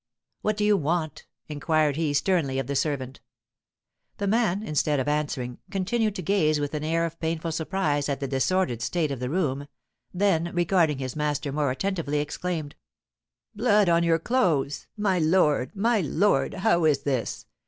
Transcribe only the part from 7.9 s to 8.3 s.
at the